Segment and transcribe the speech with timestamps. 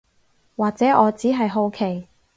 [0.55, 2.07] 或者我只係好奇